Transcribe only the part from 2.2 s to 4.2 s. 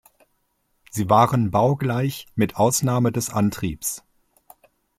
mit Ausnahme des Antriebs.